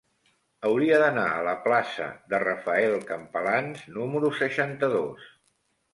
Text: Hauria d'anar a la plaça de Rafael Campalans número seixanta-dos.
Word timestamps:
Hauria 0.69 1.01
d'anar 1.03 1.25
a 1.33 1.43
la 1.49 1.53
plaça 1.67 2.07
de 2.33 2.39
Rafael 2.45 2.97
Campalans 3.11 3.87
número 3.99 4.33
seixanta-dos. 4.43 5.33